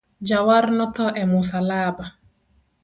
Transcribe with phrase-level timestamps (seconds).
[0.29, 2.05] Jawar no tho e musalaba